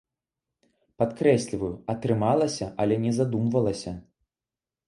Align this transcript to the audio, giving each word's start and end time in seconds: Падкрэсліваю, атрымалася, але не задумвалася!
Падкрэсліваю, 1.03 1.69
атрымалася, 1.95 2.71
але 2.85 2.95
не 3.07 3.15
задумвалася! 3.19 3.97